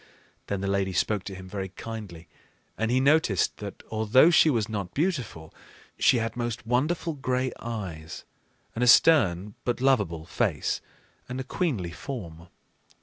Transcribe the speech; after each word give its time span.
Then 0.47 0.61
the 0.61 0.67
lady 0.67 0.93
spoke 0.93 1.23
to 1.25 1.35
him 1.35 1.47
very 1.47 1.69
kindly; 1.69 2.27
and 2.75 2.89
he 2.89 2.99
noticed 2.99 3.57
that, 3.57 3.83
although 3.91 4.31
she 4.31 4.49
was 4.49 4.67
not 4.67 4.95
beautiful, 4.95 5.53
she 5.99 6.17
had 6.17 6.35
most 6.35 6.65
wonderful 6.65 7.13
gray 7.13 7.51
eyes, 7.59 8.25
and 8.73 8.83
a 8.83 8.87
stern 8.87 9.53
but 9.63 9.79
lovable 9.79 10.25
face 10.25 10.81
and 11.29 11.39
a 11.39 11.43
queenly 11.43 11.91
form. 11.91 12.47